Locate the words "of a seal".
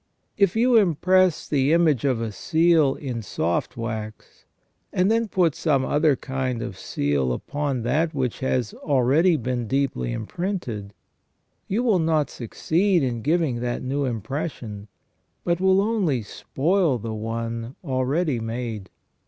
2.05-2.95